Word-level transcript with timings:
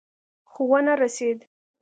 خو 0.51 0.61
ونه 0.69 0.93
رسېد. 1.01 1.39